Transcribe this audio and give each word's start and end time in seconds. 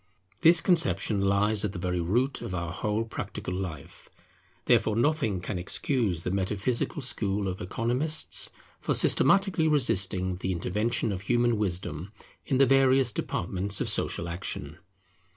This 0.41 0.61
conception 0.61 1.21
lies 1.21 1.63
at 1.63 1.73
the 1.73 1.77
very 1.77 2.01
root 2.01 2.41
of 2.41 2.55
our 2.55 2.71
whole 2.71 3.05
practical 3.05 3.53
life; 3.53 4.09
therefore 4.65 4.95
nothing 4.95 5.39
can 5.41 5.59
excuse 5.59 6.23
the 6.23 6.31
metaphysical 6.31 7.03
school 7.03 7.47
of 7.47 7.61
Economists 7.61 8.49
for 8.79 8.95
systematically 8.95 9.67
resisting 9.67 10.37
the 10.37 10.53
intervention 10.53 11.11
of 11.11 11.21
human 11.21 11.55
wisdom 11.55 12.11
in 12.47 12.57
the 12.57 12.65
various 12.65 13.11
departments 13.11 13.79
of 13.79 13.89
social 13.89 14.27
action. 14.27 14.79